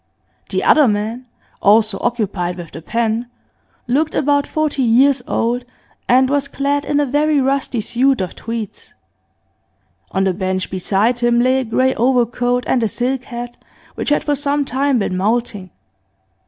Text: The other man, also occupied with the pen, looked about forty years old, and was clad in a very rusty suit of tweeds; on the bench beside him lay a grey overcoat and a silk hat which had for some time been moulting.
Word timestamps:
The 0.49 0.63
other 0.63 0.87
man, 0.87 1.27
also 1.61 1.99
occupied 2.01 2.57
with 2.57 2.71
the 2.71 2.81
pen, 2.81 3.29
looked 3.85 4.15
about 4.15 4.47
forty 4.47 4.81
years 4.81 5.21
old, 5.27 5.63
and 6.09 6.27
was 6.27 6.47
clad 6.47 6.85
in 6.85 6.99
a 6.99 7.05
very 7.05 7.39
rusty 7.39 7.81
suit 7.81 8.19
of 8.19 8.35
tweeds; 8.35 8.95
on 10.09 10.23
the 10.23 10.33
bench 10.33 10.71
beside 10.71 11.19
him 11.19 11.39
lay 11.39 11.59
a 11.59 11.63
grey 11.65 11.93
overcoat 11.93 12.63
and 12.67 12.81
a 12.81 12.87
silk 12.87 13.25
hat 13.25 13.57
which 13.93 14.09
had 14.09 14.23
for 14.23 14.33
some 14.33 14.65
time 14.65 14.97
been 14.97 15.15
moulting. 15.15 15.69